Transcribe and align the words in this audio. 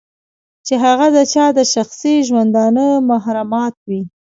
چې 0.65 0.73
هغه 0.83 1.07
د 1.15 1.17
چا 1.33 1.45
د 1.57 1.59
شخصي 1.73 2.15
ژوندانه 2.27 2.85
محرمات 3.09 3.75
وي. 3.87 4.01